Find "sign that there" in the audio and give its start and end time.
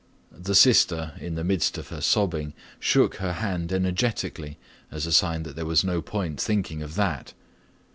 5.11-5.63